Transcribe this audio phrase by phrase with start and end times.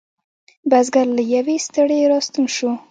[0.71, 2.71] بزگر له یویې ستړی را ستون شو.